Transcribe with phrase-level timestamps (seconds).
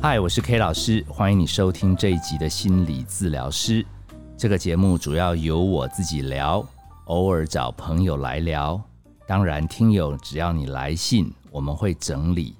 [0.00, 3.84] 嗨，我是 K 老师，欢迎你收听这一集的心理治疗师。
[4.36, 6.64] 这个节目主要由我自己聊，
[7.06, 8.80] 偶尔找朋友来聊。
[9.26, 12.54] 当然，听友只要你来信，我们会整理。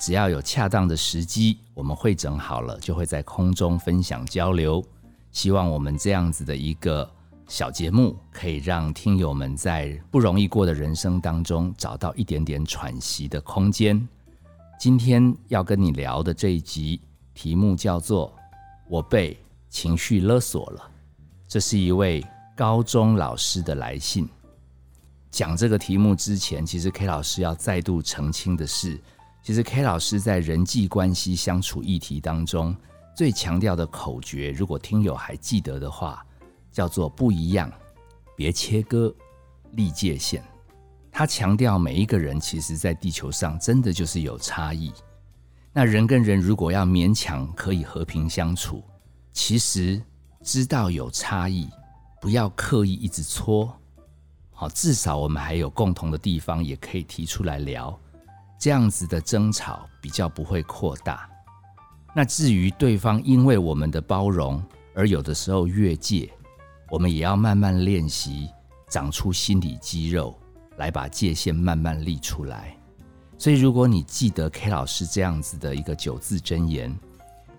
[0.00, 4.84] 只要有恰当的时机，我们会整好了，就会在空中分享交流。
[5.30, 7.08] 希望我们这样子的一个
[7.46, 14.08] 小节目，可以让听友们在不容易过的人生当中，找到一点点喘息的空间。
[14.82, 17.00] 今天要跟你聊的这一集
[17.34, 18.34] 题目叫做
[18.90, 19.38] “我被
[19.70, 20.90] 情绪勒索了”，
[21.46, 22.20] 这是一位
[22.56, 24.28] 高中老师的来信。
[25.30, 29.00] 讲这个题目之前，其实 K 老师要再度澄清的是，
[29.40, 32.74] 其实 K 老师在人际关系相处议题当中
[33.14, 36.26] 最强调的口诀，如果听友还记得的话，
[36.72, 37.70] 叫做“不一样，
[38.34, 39.14] 别切割，
[39.74, 40.42] 立界限”。
[41.12, 44.90] 他强调，每一个人其实，在地球上真的就是有差异。
[45.70, 48.82] 那人跟人如果要勉强可以和平相处，
[49.32, 50.02] 其实
[50.42, 51.68] 知道有差异，
[52.18, 53.70] 不要刻意一直搓。
[54.50, 57.96] 好，至少我们还有共同的地方，也可以提出来聊。
[58.58, 61.28] 这样子的争吵比较不会扩大。
[62.14, 64.62] 那至于对方因为我们的包容
[64.94, 66.30] 而有的时候越界，
[66.90, 68.48] 我们也要慢慢练习，
[68.88, 70.38] 长出心理肌肉。
[70.78, 72.76] 来把界限慢慢立出来，
[73.38, 76.96] 所以如果你记得 K 老师这样子的一个九字真言，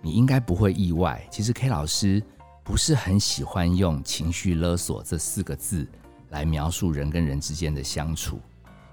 [0.01, 1.25] 你应该不会意外。
[1.29, 2.21] 其实 K 老师
[2.63, 5.87] 不是很喜欢用情绪勒索这四个字
[6.29, 8.39] 来描述人跟人之间的相处，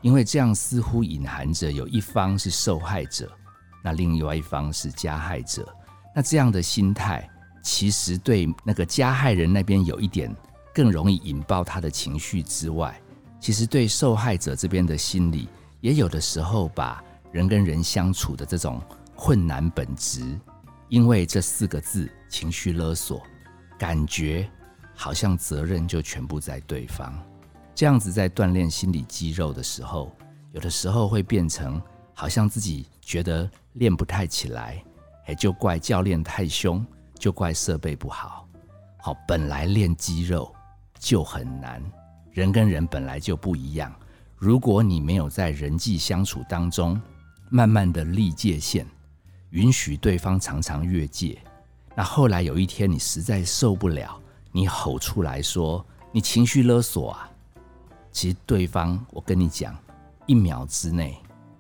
[0.03, 3.31] 因为这样似乎隐含着有一方是受害者，
[3.83, 5.67] 那另外一方是加害者。
[6.15, 7.29] 那这样的心态，
[7.63, 10.35] 其实对那个加害人那边有一点
[10.75, 13.01] 更容易引爆他的情绪之外。
[13.41, 15.49] 其实对受害者这边的心理，
[15.81, 17.03] 也有的时候把
[17.33, 18.81] 人跟人相处的这种
[19.17, 20.39] 困难本质，
[20.89, 23.23] 因为这四个字情绪勒索，
[23.79, 24.49] 感觉
[24.95, 27.13] 好像责任就全部在对方。
[27.75, 30.15] 这样子在锻炼心理肌肉的时候，
[30.53, 31.81] 有的时候会变成
[32.13, 34.85] 好像自己觉得练不太起来，
[35.27, 36.85] 哎，就怪教练太凶，
[37.19, 38.47] 就怪设备不好。
[38.99, 40.55] 好，本来练肌肉
[40.99, 41.83] 就很难。
[42.33, 43.93] 人跟人本来就不一样，
[44.37, 47.01] 如果你没有在人际相处当中
[47.49, 48.87] 慢慢的立界限，
[49.51, 51.39] 允许对方常常越界，
[51.95, 54.21] 那后来有一天你实在受不了，
[54.53, 57.29] 你吼出来说你情绪勒索啊，
[58.13, 59.77] 其实对方我跟你讲，
[60.27, 61.19] 一秒之内，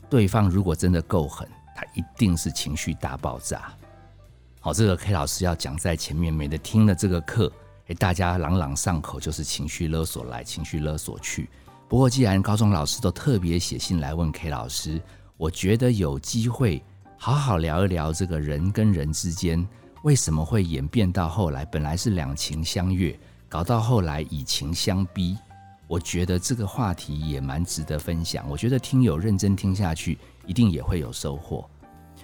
[0.08, 3.72] 对方如果真的够狠，他一定是情绪大爆炸。
[4.60, 7.50] 好，这个 K 老师要讲在前面，免得听了这个课。
[7.94, 11.48] 大家朗朗上口就是情绪勒索来，情绪勒索去。
[11.88, 15.00] 不过，既然高中老师都特别写信来问 K 老师，
[15.36, 16.82] 我觉得有机会
[17.16, 19.66] 好好聊一聊这个人跟人之间
[20.02, 23.18] 为什么会演变到后来，本来是两情相悦，
[23.48, 25.36] 搞到后来以情相逼。
[25.88, 28.48] 我觉得这个话题也蛮值得分享。
[28.48, 31.68] 我觉得听友认真听下去，一定也会有收获。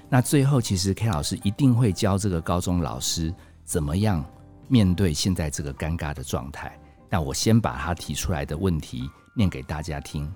[0.09, 3.34] 那最后，其实 K 老师一定会教这个高中老师
[3.65, 4.25] 怎么样。
[4.69, 6.77] 面对现在这个尴尬的状态，
[7.09, 10.28] 那我先把他提出来的问题念给大家听。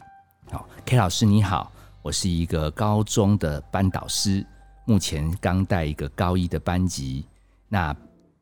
[0.50, 4.46] 好，K 老师你好，我是一个高中的班导师，
[4.84, 7.26] 目前刚带一个高一的班级。
[7.68, 7.94] 那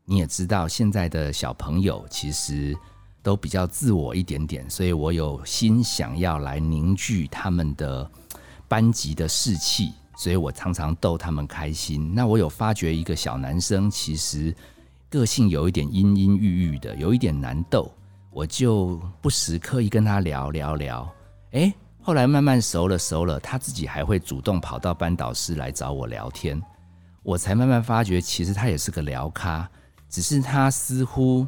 [0.04, 2.76] 你也知道，现在的小朋友其实
[3.22, 8.10] 都比较自我一点点，所以我有心想要来凝聚他们的
[8.68, 12.14] 班级的士气，所以我常常逗他们开心。
[12.14, 14.54] 那我有发觉一个小男生，其实。
[15.10, 17.90] 个性有一点阴阴郁郁的，有一点难斗，
[18.30, 21.10] 我就不时刻意跟他聊聊聊。
[21.52, 26.62] 哎，后来慢慢熟了熟了，他自己还会主动跑到班导师来找我聊天，
[27.22, 29.66] 我才慢慢发觉，其实他也是个聊咖，
[30.10, 31.46] 只是他似乎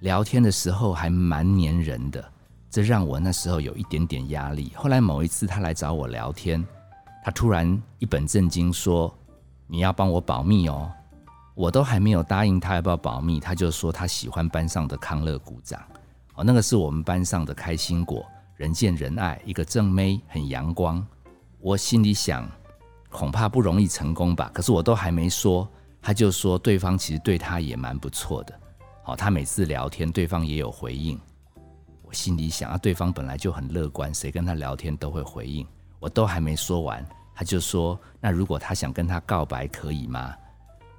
[0.00, 2.24] 聊天的时候还蛮黏人的，
[2.70, 4.72] 这让我那时候有一点点压力。
[4.74, 6.66] 后来某一次他来找我聊天，
[7.22, 9.14] 他突然一本正经说
[9.68, 10.90] ：“你要帮我保密哦。”
[11.56, 15.80] 我都还没有答应他要不要保密，他就说他喜欢班上的康乐鼓掌，
[16.34, 18.26] 哦，那个是我们班上的开心果，
[18.56, 21.04] 人见人爱，一个正妹，很阳光。
[21.58, 22.46] 我心里想，
[23.08, 24.50] 恐怕不容易成功吧。
[24.52, 25.66] 可是我都还没说，
[26.02, 28.52] 他就说对方其实对他也蛮不错的。
[29.02, 31.18] 好，他每次聊天，对方也有回应。
[32.02, 35.66] 我心里想啊，对方本来就很乐观，谁跟他聊天都会回应。
[35.98, 37.02] 我都还没说完，
[37.34, 40.34] 他就说，那如果他想跟他告白，可以吗？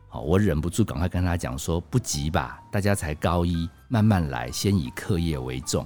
[0.10, 5.86] 好，我忍不住赶快跟他讲说：“不急吧，大家才高一，慢慢来，先以课业为重。”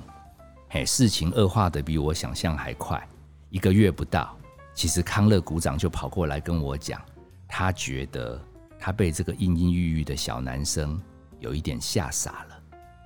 [0.69, 3.06] 嘿，事情恶化的比我想象还快，
[3.50, 4.38] 一个月不到，
[4.75, 7.01] 其实康乐股长就跑过来跟我讲，
[7.47, 8.39] 他觉得
[8.79, 11.01] 他被这个阴阴郁郁的小男生
[11.39, 12.62] 有一点吓傻了，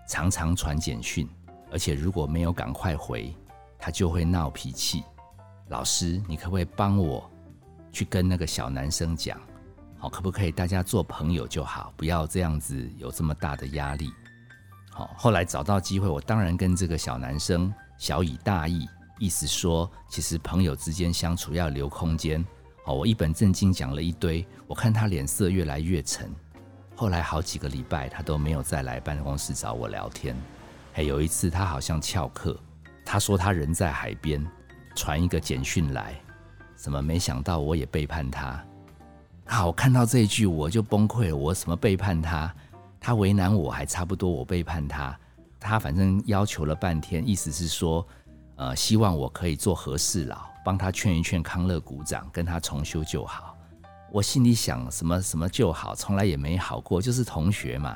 [0.10, 1.28] 常常传简讯，
[1.72, 3.34] 而且如果没有赶快回，
[3.80, 5.04] 他就会闹脾气。
[5.70, 7.28] 老师，你可不可以帮我
[7.92, 9.40] 去跟那个小男生讲，
[10.06, 14.14] 好，可不可以大家做朋友就好，不要这样子有这么大的压力。
[14.92, 18.88] 好，后来找到机会，我当然跟这个小男生小以大义，
[19.18, 22.46] 意思说，其实朋友之间相处要留空间。
[22.86, 26.32] 好，我一本正经讲了一堆，我看他脸色越来越沉。
[26.96, 30.36] 后来好几个礼拜，他都没有再来办公室找我聊天。
[30.94, 32.56] 还有一次，他好像翘课，
[33.04, 34.46] 他说他人在海边。
[34.96, 36.14] 传一个简讯来，
[36.76, 37.02] 怎么？
[37.02, 38.64] 没想到我也背叛他。
[39.48, 41.36] 好，看到这一句我就崩溃了。
[41.36, 42.54] 我什么背叛他？
[43.00, 45.18] 他为难我还差不多，我背叛他。
[45.60, 48.06] 他反正要求了半天，意思是说，
[48.56, 53.56] 呃，希望我可以做和事佬，帮他劝一劝康乐股长，跟他重修旧好。
[54.12, 57.96] 我心里想，什么什么就好，从来也没好过，就是同学嘛。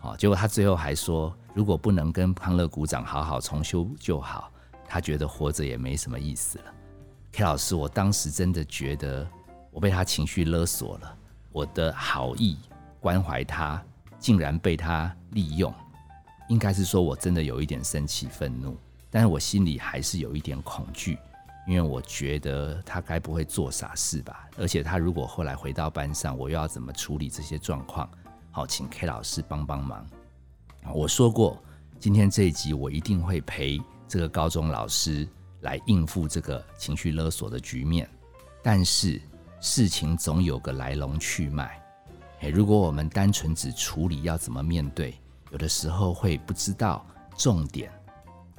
[0.00, 4.50] 好，结果他最后还说，如果不能跟康乐股长好好重修旧好。
[4.88, 6.64] 他觉得活着也没什么意思了。
[7.32, 9.26] K 老师，我当时真的觉得
[9.72, 11.16] 我被他情绪勒索了，
[11.50, 12.56] 我的好意
[13.00, 13.82] 关怀他，
[14.20, 15.74] 竟然被他利用。
[16.48, 18.76] 应该是说我真的有一点生气愤怒，
[19.10, 21.18] 但是我心里还是有一点恐惧，
[21.66, 24.48] 因为我觉得他该不会做傻事吧？
[24.58, 28.08] 而且他如果后来回到班上，我又要怎么处理这些状况？
[28.50, 30.06] 好，请 K 老师帮帮忙。
[30.92, 31.62] 我说过，
[31.98, 33.80] 今天这一集我一定会陪。
[34.08, 35.26] 这个高中老师
[35.62, 38.06] 来应付这个情绪勒索的局面，
[38.62, 39.18] 但是
[39.64, 41.80] 事情总有个来龙去脉。
[42.40, 45.14] 诶，如果我们单纯只处理要怎么面对，
[45.52, 47.06] 有的时候会不知道
[47.38, 47.88] 重点，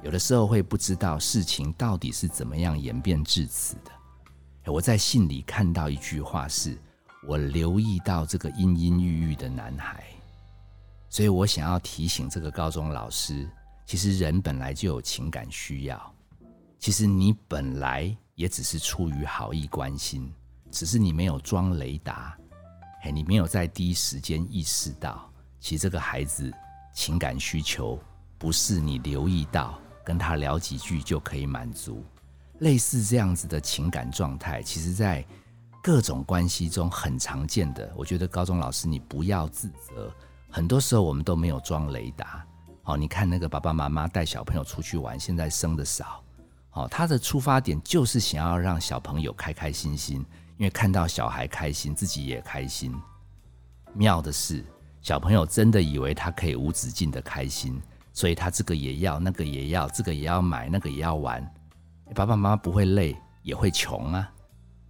[0.02, 4.72] 有的时候会不知道事情到底是怎么样演变至此的。
[4.72, 6.74] 我在信里看到一句话，是
[7.28, 10.02] 我留意到这个阴阴郁郁的男孩，
[11.10, 13.46] 所以我想要提醒这个高中老师。
[13.84, 16.14] 其实人本来就有情感需要，
[16.78, 20.32] 其实你本来也只是出于好意关心，
[20.74, 22.36] 只是你没有装雷达，
[23.02, 25.30] 哎，你没有在第一时间意识到，
[25.60, 26.52] 其实这个孩子
[26.92, 27.96] 情感需求
[28.36, 32.04] 不是你留意到跟他聊几句就可以满足。
[32.58, 35.24] 类似这样子的情感状态，其实在
[35.80, 37.92] 各种关系中很常见的。
[37.96, 40.12] 我觉得高中老师你不要自责，
[40.50, 42.44] 很多时候我们都没有装雷达。
[42.82, 46.20] 好，你看那个爸爸妈妈带小朋友出去玩，现在生的少。
[46.70, 50.24] 好，他的出发点就是想要让小朋友开开心心，
[50.56, 52.94] 因为看到小孩开心，自己也开心。
[53.92, 54.64] 妙的是，
[55.00, 57.80] 小朋友真的以为他可以无止境的开心，
[58.12, 61.42] 所以他这个也要，那个也要，这个也要买，那个也要玩。
[62.14, 64.30] 爸爸妈妈不会累，也会穷啊。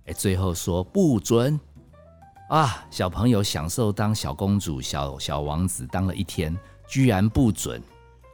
[0.07, 1.59] 哎，最后说不准
[2.51, 2.87] 啊！
[2.91, 6.57] 小朋友享受当小公主、小小王子当了一天。
[6.87, 7.83] 居然不准，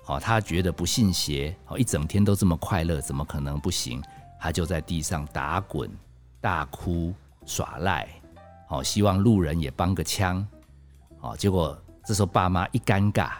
[0.04, 4.02] 好，他觉得不信邪，好，一整天都这么快乐，怎么可能不行？
[4.40, 5.88] 他就在地上打滚、
[6.40, 7.14] 大哭、
[7.44, 8.08] 耍赖，
[8.66, 10.46] 好，希望路人也帮个腔，
[11.18, 13.32] 好，结果这时候爸妈一尴尬，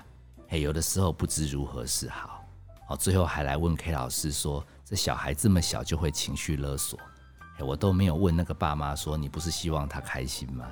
[0.49, 2.44] 嘿，有的时候不知如何是好，
[2.87, 6.99] 好，最后还来问 K 老师说，这小孩这么小就会情绪勒索，
[7.58, 10.67] 我都没有问那个爸妈说，你不是希望他开心吗？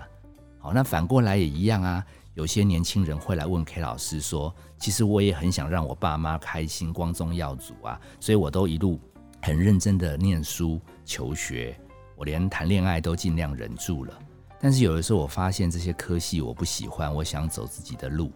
[0.58, 2.04] 好，那反过来也一样啊。
[2.34, 9.00] 有些年轻人会来问 K 老师说：“其实我也很想让我爸妈开心，光宗耀祖啊，所以我都一路
[9.42, 11.76] 很认真的念书求学，
[12.18, 14.18] 我连谈恋爱都尽量忍住了。
[14.60, 18.32] 但是有的时候我发现这些科系我不喜欢，我想走自己的路。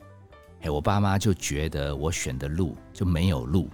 [0.60, 3.68] 嘿，我爸妈就觉得我选的路就没有路，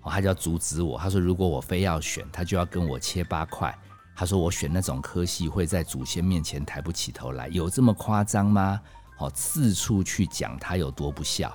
[0.00, 0.98] 哦，他就要阻止我。
[0.98, 3.78] 他说如果我非要选，他就要跟我切八块。
[4.16, 8.80] 他说我选那种科系会在祖先面前抬不起头来，有这么夸张吗？”
[9.18, 11.52] 哦，四处去讲他有多不孝。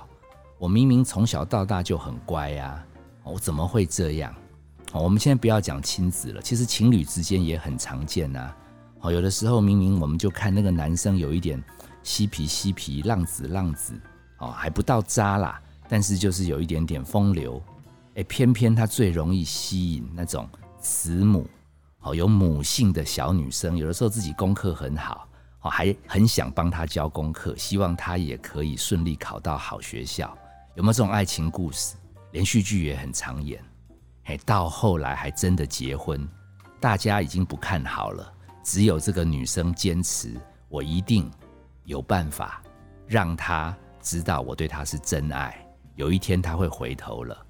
[0.56, 2.82] 我明明从小到大就很乖呀，
[3.24, 4.34] 我怎么会这样？
[4.92, 8.54] 哦，我们现在不要讲亲子了，其实情侣之间也很常见呐。
[9.00, 11.62] 哦，有的时候明明我们就看那个男生有一点
[12.02, 13.92] 嬉皮嬉皮、浪子浪子，
[14.38, 17.62] 哦，还不到渣啦，但是就是有一点点风流。
[18.14, 20.48] 哎，偏偏他最容易吸引那种
[20.80, 21.46] 慈母，
[22.00, 23.76] 哦，有母性的小女生。
[23.76, 25.28] 有的时候自己功课很好。
[25.60, 30.36] 哦，还很想帮他教功课，希望他也可以顺利考到好学校。
[30.76, 31.96] 有没有这种爱情故事？
[32.30, 33.60] 连续剧也很常演。
[34.28, 36.28] 哎，到后来还真的结婚，
[36.78, 38.30] 大家已经不看好了，
[38.62, 41.30] 只有这个女生坚持，我一定
[41.84, 42.62] 有办法
[43.06, 45.66] 让她知道我对她是真爱。
[45.96, 47.46] 有一天她会回头了。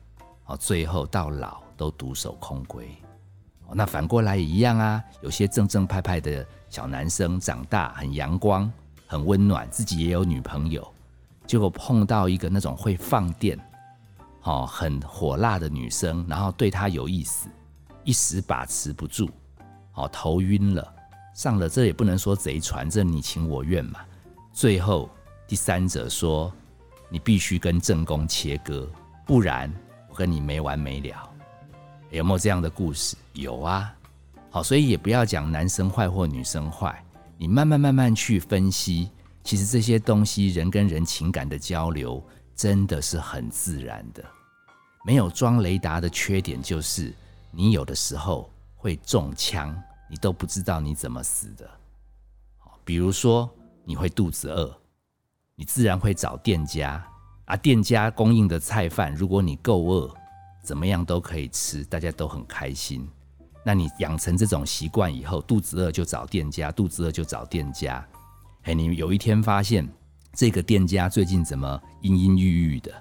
[0.47, 2.85] 哦，最后到老都独守空闺。
[3.75, 8.73] 那反过来也一样啊，有些正正派派的小男生长大很阳光、
[9.05, 10.95] 很温暖，自己也有女朋友，
[11.45, 13.59] 结果碰到一个那种会放电、
[14.49, 17.51] 哦很火辣的女生，然后对他有意思，
[18.03, 19.29] 一时把持不住，
[19.93, 20.95] 哦头晕了，
[21.35, 24.01] 上了这也不能说贼船，这你情我愿嘛。
[24.51, 25.11] 最后
[25.47, 26.51] 第三者说
[27.13, 28.89] ：“你必须跟正宫切割，
[29.27, 29.71] 不然
[30.09, 31.29] 我跟你没完没了。”
[32.11, 33.17] 有没有这样的故事？
[33.35, 33.95] 有啊，
[34.49, 37.05] 好，所以也不要讲男生坏或女生坏，
[37.37, 39.11] 你慢慢慢慢去分析，
[39.45, 42.27] 其实这些东西人跟人情感的交流
[42.57, 44.25] 真的是很自然的。
[45.05, 47.15] 没有装雷达的缺点就是，
[47.51, 49.75] 你有的时候会中枪，
[50.11, 51.69] 你都不知道你怎么死的。
[52.85, 53.49] 比如说
[53.85, 54.77] 你会肚子饿，
[55.55, 57.05] 你自然会找店家，
[57.47, 60.15] 啊，店家供应的菜饭，如果你够饿。
[60.61, 63.09] 怎么样都可以吃，大家都很开心。
[63.65, 68.07] 那你养成这种习惯以后，肚子饿就找店家，肚子饿就找店家。
[68.65, 69.89] 哎，你有一天发现
[70.35, 72.93] 这个店家最近怎么阴阴郁郁的？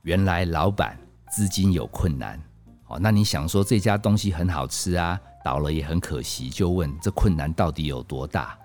[0.00, 0.98] 原来老板
[1.34, 2.40] 资金有困难。
[2.86, 8.56] 哦，那你想说这家东西很好吃啊，倒了也很可惜，就问这困难到底有多大？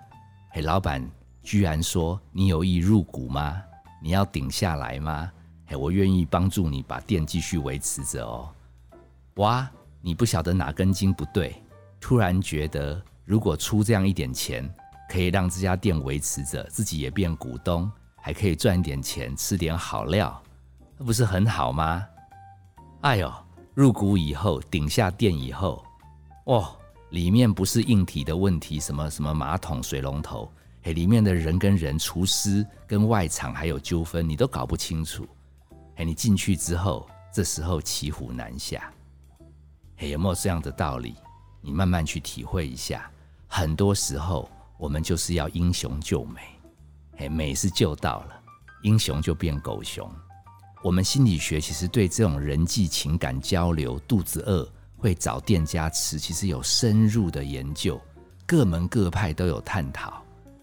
[0.52, 1.04] 哎，老板
[1.42, 3.60] 居然说：“你有意入股吗？
[4.00, 5.32] 你要顶下来吗？”
[5.76, 8.48] 我愿意帮助你把店继续维持着哦。
[9.36, 9.68] 哇，
[10.00, 11.60] 你不晓得哪根筋不对，
[12.00, 14.72] 突然觉得如果出这样一点钱，
[15.08, 20.40] 可以让这家店维持着，自己也变股东，还可以赚点钱，吃点好料，
[20.96, 22.06] 那不是很好吗？
[23.02, 23.32] 哎呦，
[23.72, 25.82] 入股以后顶下店以后，
[26.44, 26.70] 哇，
[27.10, 30.52] 里面不是硬体的问题，什么什么马桶、水龙头，
[30.82, 35.26] 嘿，里面的人跟人、厨师跟外场还有纠纷，你都搞不清楚。
[35.96, 38.92] 哎，你进去之后，这时候骑虎难下。
[39.96, 41.14] 哎，有没有这样的道理？
[41.62, 43.10] 你慢慢去体会一下。
[43.46, 46.40] 很多时候，我们就是要英雄救美。
[47.16, 48.42] 哎，美是救到了，
[48.82, 50.06] 英雄就变狗熊。
[50.82, 58.00] 我们心理学其实对这种人际情感交流，肚子饿会找店家吃，其实有深入的研究，
[58.46, 60.22] 各门各派都有探讨。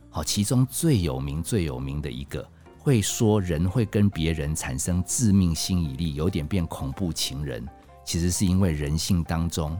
[0.09, 2.47] 好，其中最有名、最有名的一个。
[2.79, 7.67] 会说人会跟别人产生致命吸引力，有点变恐怖情人，
[8.05, 9.77] 其实是因为人性当中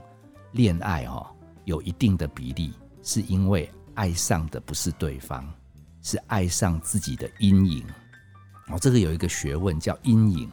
[0.52, 1.26] 恋爱哦，
[1.64, 5.48] 有一定的比例是因为爱上的不是对方，
[6.02, 7.84] 是爱上自己的阴影。
[8.70, 10.52] 哦，这个有一个学问叫阴影，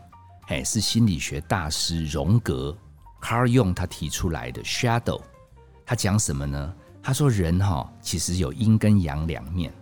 [0.49, 2.77] 哎，是心理学大师荣格
[3.21, 5.21] Carl Jung 他提出来的 shadow。
[5.85, 6.75] 他讲什么呢？
[7.03, 9.73] 他说人哈其实有阴跟阳两面，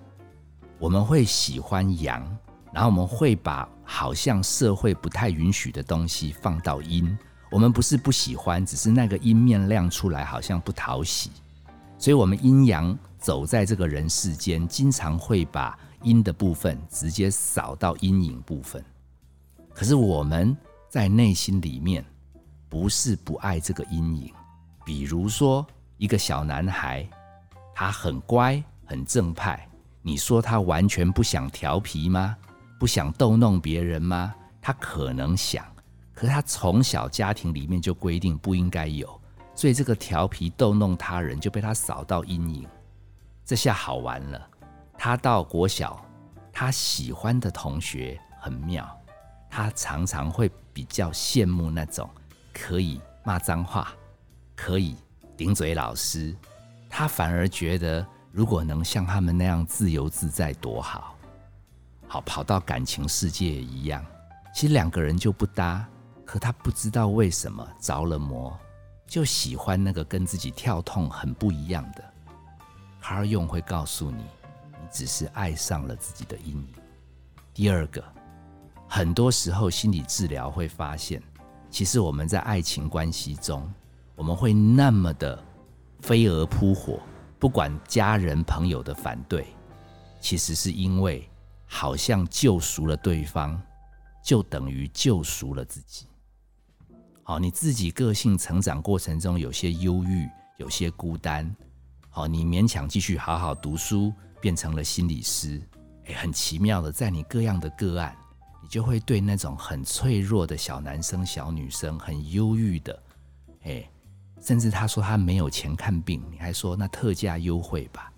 [0.78, 2.24] 我们会喜欢阳。
[2.72, 7.14] 然后我们会把好像社会不太允许的东西放到阴，
[7.50, 11.30] 我们不是不喜欢，只是那个阴面亮出来好像不讨喜，
[11.98, 18.84] 所以我们阴阳走在这个人世间，经常会把阴的部分直接扫到阴影部分。
[19.74, 20.56] 可是我们
[20.88, 22.04] 在内心里面
[22.68, 24.32] 不是不爱这个阴影，
[24.84, 25.66] 比如说
[25.96, 27.08] 一个小男孩，
[27.74, 29.68] 他很乖很正派，
[30.02, 32.36] 你说他完全不想调皮吗？
[32.78, 34.34] 不想逗弄别人吗？
[34.60, 35.64] 他可能想，
[36.12, 39.20] 可是他从小家庭里面就规定不应该有，
[39.54, 42.68] 所以这个调皮逗弄他人就被他扫到阴影。
[43.44, 44.48] 这下好玩了，
[45.04, 46.00] 他到国小，
[46.52, 48.88] 他喜欢的同学很妙，
[49.50, 52.08] 他常常会比较羡慕那种
[52.52, 53.92] 可以骂脏话、
[54.54, 54.94] 可以
[55.36, 56.32] 顶嘴老师，
[56.88, 61.16] 他反而觉得如果能像他们那样自由自在多好。
[62.06, 64.06] 好，跑到感情世界也一样，
[64.54, 65.84] 其实两个人就不搭，
[66.24, 68.56] 可他不知道为什么着了魔，
[69.08, 72.04] 就喜欢那个跟自己跳痛很不一样的。
[73.00, 74.26] 卡尔用会告诉你，你
[74.92, 76.68] 只是爱上了自己的阴影。
[77.54, 78.04] 第二个，
[78.88, 81.22] 很多时候心理治疗会发现，
[81.70, 83.68] 其实我们在爱情关系中，
[84.14, 85.42] 我们会那么的
[86.00, 87.00] 飞蛾扑火，
[87.38, 89.46] 不管家人朋友的反对，
[90.20, 91.28] 其实是因为。
[91.74, 93.58] 好像救赎了对方，
[94.22, 96.06] 就等于救赎了自己。
[97.22, 101.50] 好，你自己个性成长过程中有些忧郁，有些孤单。
[102.10, 105.62] 好，你勉强继续好好读书，变成了心理师。
[106.06, 108.14] 哎，很奇妙的，在你各样的个案，
[108.60, 113.02] 你就会对那种很脆弱的小男生、小女生，很忧郁的，
[113.62, 113.88] 哎，
[114.40, 118.12] 甚至他说他没有钱看病，你还说那特价优惠吧。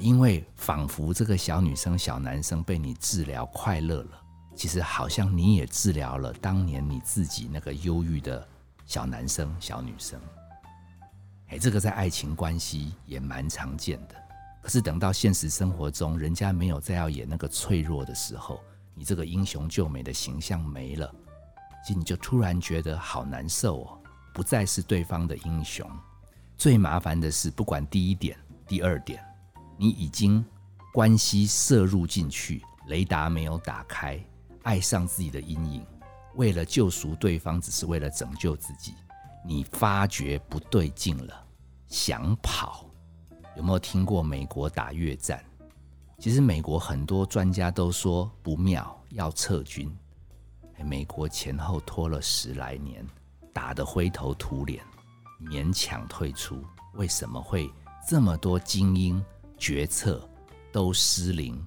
[0.00, 4.22] 因为仿佛这个小女生、小男生被你治疗快乐了，
[4.54, 8.46] 其实好像你也治疗了当年你自己那个忧郁的
[8.86, 10.20] 小男生、小女生。
[11.48, 14.14] 哎，这个在爱情关系也蛮常见的。
[14.62, 18.60] 可是等到现实生活中，人家没有再要演那个脆弱的时候，
[18.94, 21.12] 你这个英雄救美的形象没了，
[21.84, 23.98] 其实你就突然觉得好难受哦，
[24.32, 25.84] 不再是对方的英雄。
[26.56, 28.38] 最麻烦的是，不管第一点、
[28.68, 29.20] 第二点，
[29.76, 30.44] 你已经
[30.94, 34.24] 关系摄入进去，雷达没有打开，
[34.62, 35.84] 爱上自己的阴影，
[36.36, 38.94] 为了救赎对方，只是为了拯救自己，
[39.44, 41.46] 你发觉不对劲了，
[41.88, 42.86] 想跑。
[43.56, 45.44] 有没有听过美国打越战？
[46.18, 49.94] 其实美国很多专家都说不妙，要撤军。
[50.84, 53.06] 美国前后拖了十来年，
[53.52, 54.84] 打得灰头土脸，
[55.40, 56.62] 勉强退出。
[56.94, 57.70] 为什么会
[58.08, 59.24] 这么多精英
[59.58, 60.28] 决策
[60.72, 61.64] 都失灵？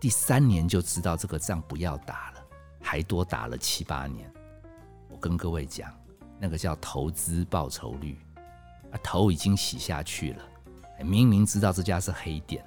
[0.00, 2.44] 第三年就知道这个仗不要打了，
[2.80, 4.30] 还多打了七八年。
[5.08, 5.92] 我跟各位讲，
[6.38, 8.18] 那个叫投资报酬率，
[8.90, 10.44] 啊，头已经洗下去了。
[11.04, 12.64] 明明知道这家是黑店，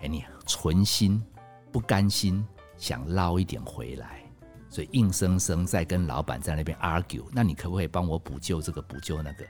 [0.00, 1.22] 哎，你存心
[1.70, 2.46] 不甘心，
[2.76, 4.22] 想捞一点回来，
[4.68, 7.24] 所以硬生生在跟老板在那边 argue。
[7.32, 9.44] 那你可不可以帮我补救这个补救那个？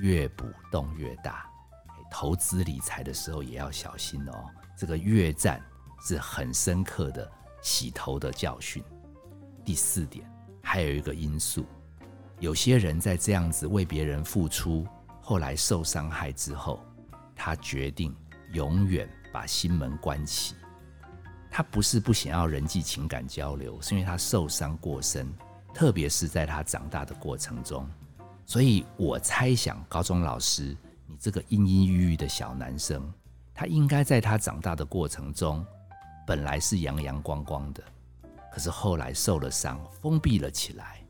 [0.00, 1.48] 越补洞越大。
[2.10, 4.44] 投资理财的时候也要小心哦。
[4.76, 5.60] 这个越战
[6.06, 7.28] 是很深刻的
[7.60, 8.82] 洗头的教训。
[9.64, 10.24] 第四点，
[10.62, 11.64] 还有一个因素，
[12.38, 14.86] 有些人在这样子为别人付出，
[15.20, 16.84] 后来受伤害之后。
[17.34, 18.14] 他决定
[18.52, 20.54] 永远把心门关起。
[21.50, 25.32] 他不是不想要人际情感交流，是因为他受伤过深，
[25.72, 27.88] 特别是在他长大的过程中。
[28.44, 30.76] 所以我猜想，高中老师，
[31.06, 33.08] 你这个阴阴郁郁的小男生，
[33.54, 35.64] 他应该在他长大的过程中，
[36.26, 37.82] 本来是阳阳光光的，
[38.52, 41.00] 可是后来受了伤，封闭了起来。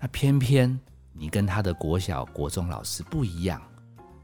[0.00, 0.78] 那偏偏
[1.12, 3.62] 你跟他的国小、国中老师不一样，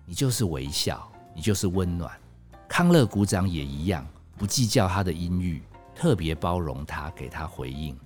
[0.05, 1.11] 你就是微笑。
[1.41, 2.21] 你就是温暖，
[2.69, 4.07] 康乐鼓掌也一样，
[4.37, 5.63] 不计较他的阴郁，
[5.95, 7.99] 特别包容他，给他回应。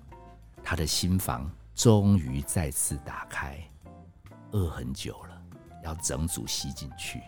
[0.62, 3.58] 他的心房终于再次打开，
[4.52, 5.42] 饿很久了，
[5.82, 7.22] 要整组吸进去。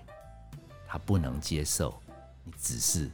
[0.87, 2.01] 他不能接受
[2.45, 3.11] 你只是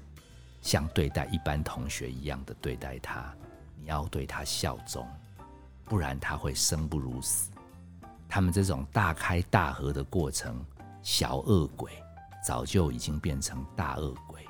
[0.61, 3.35] 像对待一般同学一样的对待他，
[3.75, 5.09] 你要对他效忠，
[5.87, 7.51] 不然他会生不如死。
[8.29, 10.63] 他们这种大开大合的过程，
[11.03, 11.91] 小恶鬼。
[12.43, 14.45] 早就已经变成大恶鬼。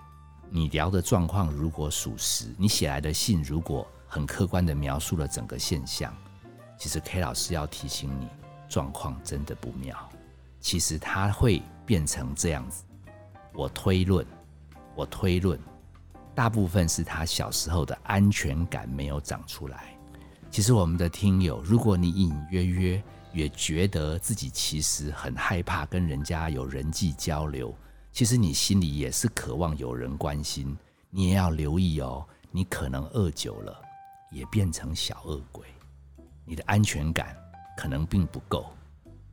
[0.49, 6.15] 你聊的状况如果属实，你写来的信如果很客观的描述了整个现象，
[6.79, 8.29] 其实 K 老师要提醒你，
[8.69, 9.97] 状况真的不妙。
[10.61, 12.85] 其实他会变成这样子，
[13.55, 14.27] 我推论，
[14.95, 15.59] 我推论，
[16.35, 19.97] 大部分是他小时候的安全感没有长出来。
[20.51, 23.03] 其实我们的听友，如果你隐隐约约。
[23.33, 27.75] 也觉得自己其实很害怕跟人家有人际交流，
[28.13, 30.77] 其实你心里也是渴望有人关心，
[31.09, 32.27] 你也要留意哦。
[32.51, 33.81] 你可能饿久了，
[34.31, 35.67] 也变成小恶鬼，
[36.45, 37.35] 你的安全感
[37.75, 38.67] 可能并不够，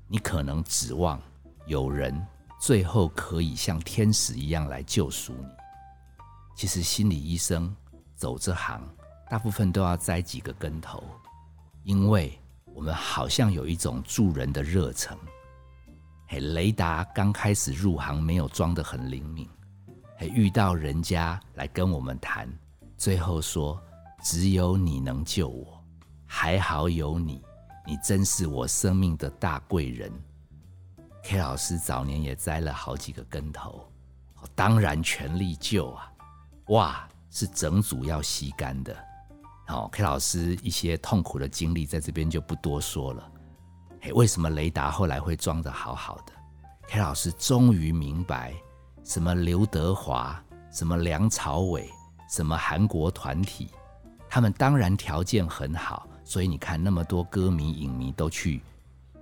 [0.07, 1.21] 你可能指望
[1.65, 2.25] 有人
[2.62, 5.47] 最后可以像天使一样来救赎你。
[6.55, 7.75] 其实心理医生
[8.15, 8.81] 走这行，
[9.29, 11.03] 大部分都要栽几个跟头，
[11.83, 12.38] 因为。
[12.79, 15.17] 我们好像有一种助人的热忱。
[16.29, 19.49] 嘿，雷达刚开始入行没有装得很灵敏，
[20.15, 22.47] 嘿，遇到人家来跟我们谈，
[22.95, 23.77] 最后说
[24.23, 25.83] 只有你能救我，
[26.25, 27.43] 还好有你，
[27.85, 30.09] 你真是我生命的大贵人。
[31.23, 33.91] K 老师早年也栽了好几个跟头，
[34.55, 36.09] 当然全力救啊，
[36.67, 39.09] 哇，是整组要吸干的。
[39.69, 43.32] 好，K 老师一些痛苦的经历在这边就不多说了。
[44.01, 46.34] 嘿，为什么雷达后来会装的好好的
[46.88, 48.51] ？K 老师终于明白，
[49.03, 51.88] 什么刘德华、什么梁朝伟、
[52.27, 53.69] 什么韩国团体，
[54.27, 58.63] 他们当然条件很好，所以你看那么多歌迷、影迷都去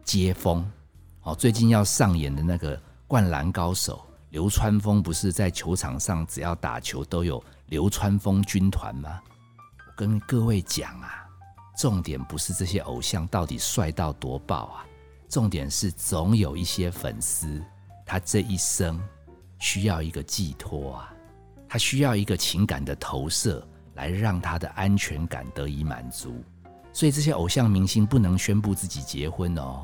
[0.05, 0.65] 接风。
[1.23, 9.19] 哦，最近要上演的那个《灌篮高手》，流川枫不是在球场上只要打球都有流川枫军团吗？
[9.97, 11.27] 跟各位讲啊，
[11.75, 14.85] 重点不是这些偶像到底帅到多爆啊，
[15.27, 17.59] 重点是总有一些粉丝，
[18.05, 19.01] 他这一生
[19.57, 21.11] 需要一个寄托啊，
[21.67, 26.43] 他需要一个情感的投射，来让他的安全感得以满足。
[26.93, 29.83] 所以这些偶像明星不能宣布自己结婚哦，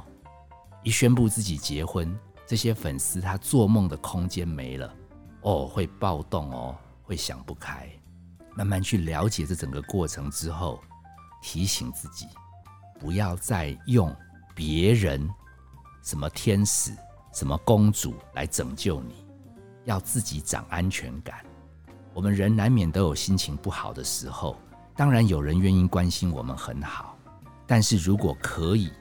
[0.84, 4.94] 一宣布自己结婚，这些粉丝他做梦的空间没了
[5.42, 7.90] 哦，会暴动哦，会想不开。
[8.56, 10.82] 慢慢去了解这整个过程之后，
[11.42, 12.28] 提醒自己，
[13.00, 14.16] 不要再用
[14.56, 15.30] 别人
[16.04, 16.92] 什么天使
[17.34, 19.26] 什么公主来拯救你，
[19.86, 21.44] 要自己长安全感。
[22.14, 24.56] 我们人难免都有心情不好的时候，
[24.96, 27.18] 当然有人愿意关心我们很好，
[27.66, 28.92] 但是如果可以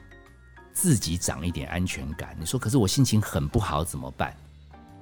[0.73, 4.35] 自己长一点安全感，你说可是我心情很不好怎么办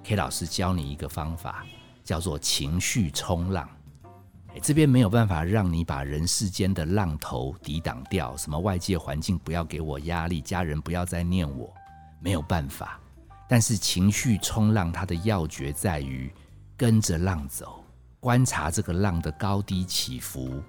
[0.04, 1.66] ？K 老师教你一个方法，
[2.04, 3.70] 叫做情绪冲浪。
[4.60, 11.74] 这边没有办法让你把人世间的浪头抵挡掉，什么外界环境不要给我压力，家人不要再念我，
[12.20, 13.00] 没有办法。
[13.48, 16.32] 但是情绪冲浪，它的要诀在于
[16.78, 17.84] 跟着浪走，
[18.20, 20.62] 观察这个浪的高低起伏。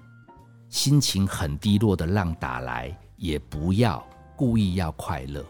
[0.69, 4.03] 心情很低落的浪打来，也不要
[4.35, 5.45] 故意要快乐，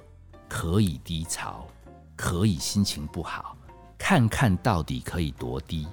[0.50, 1.66] 可以低潮，
[2.16, 3.56] 可以心情不好，
[3.98, 5.88] 看看到底可以多低。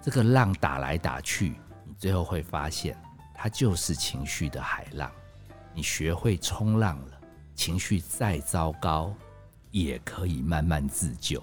[0.00, 1.54] 这个浪打来打去。
[2.02, 3.00] 最后会发现，
[3.32, 5.08] 它就是情绪的海浪。
[5.72, 7.20] 你学会冲浪了，
[7.54, 9.14] 情绪再糟糕，
[9.70, 11.40] 也可以慢慢自救。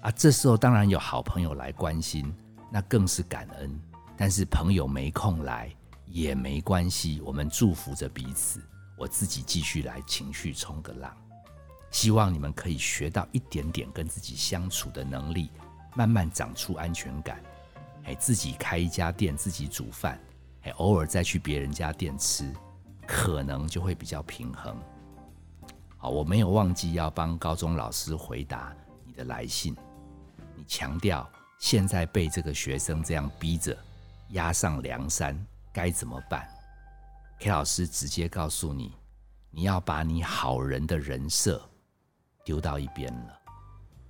[0.00, 2.34] 啊，这时候当然有好朋友来关心，
[2.70, 3.78] 那更是感恩。
[4.16, 5.70] 但是朋友没空来
[6.06, 8.58] 也没关系，我们祝福着彼此。
[8.96, 11.14] 我自己继续来情绪冲个浪，
[11.90, 15.50] 希望你们可以学到一点点跟自己相处的能力，
[15.94, 17.38] 慢慢长出安全感。
[18.14, 20.20] 自己开一家店，自己煮饭，
[20.62, 22.50] 哎，偶尔再去别人家店吃，
[23.06, 24.76] 可能就会比较平衡。
[25.96, 29.76] 好，我没有忘记要帮高中老师回答你的来信。
[30.54, 33.76] 你强调现在被这个学生这样逼着
[34.30, 35.38] 压上梁山，
[35.72, 36.48] 该怎么办
[37.38, 38.94] ？K 老师直接告诉你，
[39.50, 41.60] 你要把你好人的人设
[42.44, 43.38] 丢到一边了，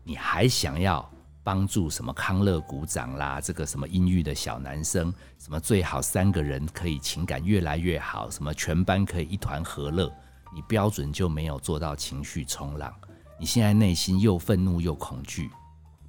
[0.04, 1.10] 你还想要？
[1.42, 10.12] 帮助什么康乐鼓掌啦，这个什么阴郁的小男生，什么最好三个人可以情感越来越好，什么全班可以一团和乐，
[10.54, 12.94] 你标准就没有做到情绪冲浪。
[13.38, 15.50] 你现在内心又愤怒又恐惧，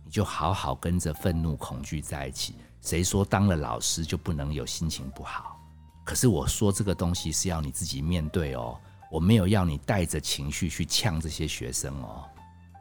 [0.04, 2.56] 你就好好跟着愤怒恐惧在一起。
[2.82, 5.58] 谁说当了老师就不能有心情不好？
[6.04, 8.78] 可是我说这个东西是要你自己面对哦，
[9.10, 12.26] 我没有要你带着情绪去呛这些学生哦，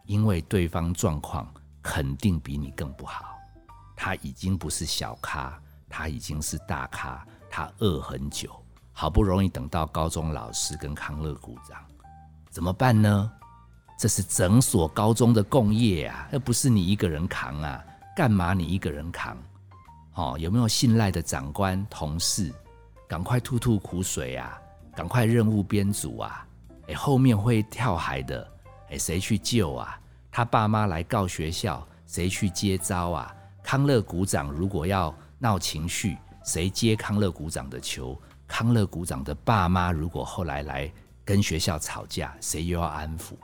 [0.06, 1.46] 因为对方状况。
[1.83, 3.38] 肯定比你更不好，
[3.97, 8.51] 他已经不是小咖，他已经是大咖，他饿很久，
[8.93, 11.79] 好不容易等到高中老师跟康乐鼓掌，
[12.51, 13.31] 怎么办呢？
[13.99, 17.85] 这是整所高中的共业啊，又不是你一个人扛啊，
[18.16, 19.37] 干嘛你一个人扛？
[20.14, 22.51] 哦，有没有信赖的长官同事？
[23.07, 24.59] 赶快吐吐苦水啊，
[24.97, 26.47] 赶快任务编组啊！
[26.88, 28.51] 哎，后面会跳海的，
[28.88, 29.99] 哎，谁去救啊？
[30.31, 33.35] 他爸妈来告学校，谁去接招啊？
[33.62, 38.21] 康乐股长如果要闹情绪，谁接康乐股长的球？
[38.47, 40.93] 康乐股长的爸妈如果后来来
[41.25, 43.35] 跟学校吵架，谁又要安抚？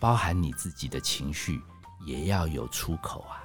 [0.00, 1.60] 包含你自己的情绪
[2.04, 3.44] 也要有出口啊！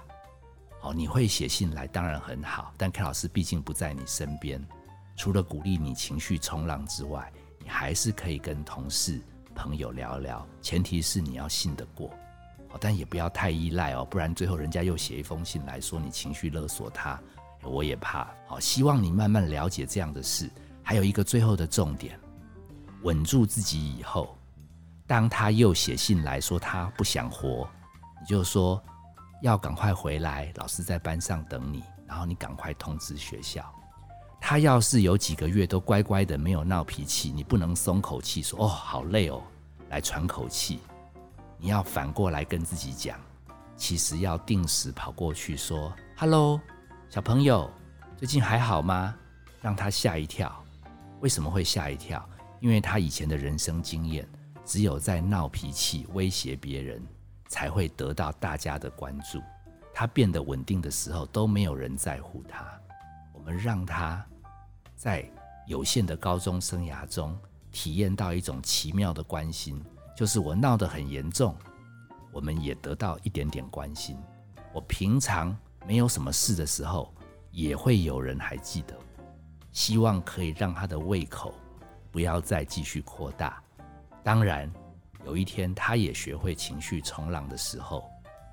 [0.82, 4.66] 好，你会写信来当然很好，但 K 老师毕竟不在你身边，
[5.16, 9.22] 除了鼓励你情绪冲浪之外，你还是可以跟同事、
[9.56, 12.10] 朋友聊聊，前提是你要信得过。
[12.80, 17.20] 但也不要太依赖哦，不然最后人家又写一封信来说你情绪勒索他，
[17.64, 18.28] 我也怕。
[18.48, 20.50] 好，希望你慢慢了解这样的事。
[20.84, 22.20] 还有一个最后的重点，
[23.04, 24.38] 稳住自己以后，
[25.08, 27.70] 当他又写信来说他不想活，
[28.20, 28.82] 你就说
[29.42, 33.64] 要赶快回来，老师在班上等你，然后你赶快通知学校。
[34.42, 39.44] 他要是有几个月都乖乖的没有闹脾气，你不能松口气说哦好累哦，
[39.90, 40.80] 来喘口气。
[41.62, 43.20] 你要反过来跟自己讲，
[43.76, 46.60] 其实要定时跑过去说：“Hello，
[47.10, 47.70] 小朋友，
[48.16, 49.14] 最近还好吗？”
[49.62, 50.64] 让他吓一跳。
[51.20, 52.28] 为什么会吓一跳？
[52.62, 54.26] 因为他以前的人生经验，
[54.64, 57.06] 只有在闹脾气、威胁别人，
[57.50, 59.42] 才会得到大家的关注。
[59.94, 62.66] 他变得稳定的时候，都没有人在乎他。
[63.34, 64.26] 我们让他
[64.96, 65.30] 在
[65.68, 67.38] 有限的高中生涯中，
[67.70, 69.84] 体验到一种奇妙的关心。
[70.20, 71.56] 就是我闹得很严重，
[72.30, 74.18] 我们也得到一点点关心。
[74.74, 77.14] 我平常没有什么事的时候，
[77.52, 78.94] 也会有人还记得。
[79.72, 81.54] 希望可以让他的胃口
[82.12, 83.64] 不要再继续扩大。
[84.22, 84.70] 当然，
[85.26, 88.04] 有一天他也学会情绪冲浪的时候，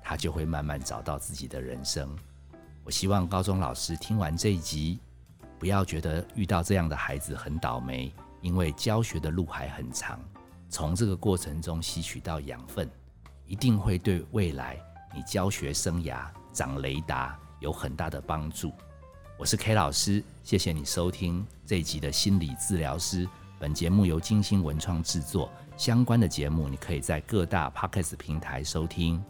[0.01, 2.17] 他就会慢慢找到自己的人生。
[2.85, 5.01] 我希望高中老师听完这一集，
[5.59, 10.17] 不要觉得遇到这样的孩子很倒霉，因为教学的路还很长。
[10.69, 12.89] 从这个过程中吸取到养分，
[13.45, 14.77] 一定会对未来
[15.15, 18.71] 你教学生涯长雷达有很大的帮助。
[19.37, 23.27] 我是 K 老师，谢谢你收听这一集的心理治疗师。
[23.59, 29.23] 本节目由金星文创制作，相关的节目你可以在各大 Podcast 平台收听。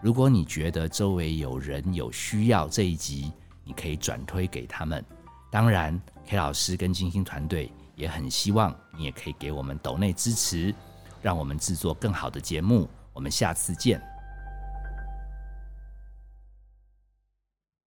[0.00, 3.32] 如果你觉得周围有人有需要这一集，
[3.64, 5.04] 你可以转推给他们。
[5.50, 10.74] 当然，K 老师跟金星团队也很希望你也可以给我们抖内支持，
[11.22, 12.88] 让我们制作更好的节目。
[13.12, 14.13] 我们下次见。